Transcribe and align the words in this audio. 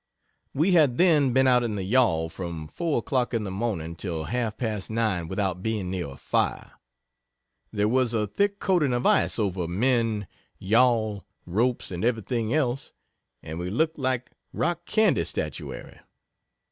We 0.55 0.71
had 0.71 0.97
then 0.97 1.31
been 1.31 1.45
out 1.45 1.61
in 1.61 1.75
the 1.75 1.83
yawl 1.83 2.27
from 2.27 2.67
4 2.67 2.97
o'clock 2.97 3.35
in 3.35 3.43
the 3.43 3.51
morning 3.51 3.95
till 3.95 4.23
half 4.23 4.57
past 4.57 4.89
9 4.89 5.27
without 5.27 5.61
being 5.61 5.91
near 5.91 6.07
a 6.07 6.15
fire. 6.17 6.71
There 7.71 7.87
was 7.87 8.15
a 8.15 8.25
thick 8.25 8.57
coating 8.57 8.93
of 8.93 9.05
ice 9.05 9.37
over 9.37 9.67
men, 9.67 10.25
yawl, 10.57 11.23
ropes 11.45 11.91
and 11.91 12.03
everything 12.03 12.51
else, 12.51 12.93
and 13.43 13.59
we 13.59 13.69
looked 13.69 13.99
like 13.99 14.31
rock 14.53 14.87
candy 14.87 15.23
statuary. 15.23 15.99